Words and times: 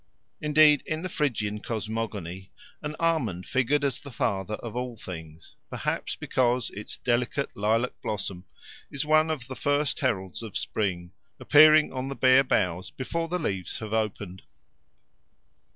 Indeed 0.41 0.81
in 0.87 1.03
the 1.03 1.09
Phrygian 1.09 1.59
cosmogony 1.59 2.51
an 2.81 2.95
almond 2.99 3.45
figured 3.45 3.83
as 3.83 4.01
the 4.01 4.09
father 4.09 4.55
of 4.55 4.75
all 4.75 4.95
things, 4.95 5.55
perhaps 5.69 6.15
because 6.15 6.71
its 6.71 6.97
delicate 6.97 7.51
lilac 7.55 7.91
blossom 8.01 8.45
is 8.89 9.05
one 9.05 9.29
of 9.29 9.45
the 9.47 9.55
first 9.55 9.99
heralds 9.99 10.41
of 10.41 10.53
the 10.53 10.57
spring, 10.57 11.11
appearing 11.39 11.93
on 11.93 12.07
the 12.07 12.15
bare 12.15 12.43
boughs 12.43 12.89
before 12.89 13.27
the 13.27 13.37
leaves 13.37 13.77
have 13.77 13.93
opened. 13.93 14.41